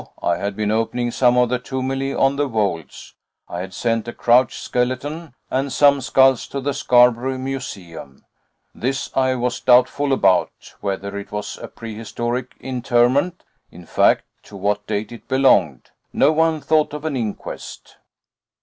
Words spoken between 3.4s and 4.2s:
I had sent a